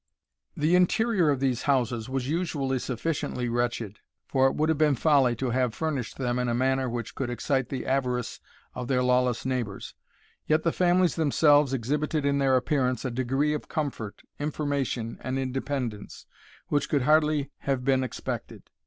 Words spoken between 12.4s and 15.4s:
appearance a degree of comfort, information, and